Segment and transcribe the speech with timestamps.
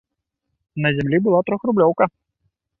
[0.85, 2.11] На зямлі была трохрублёўка.